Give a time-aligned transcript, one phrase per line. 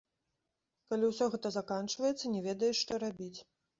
[0.93, 3.37] Калі ўсё гэта заканчваецца, не ведаеш, што рабіць.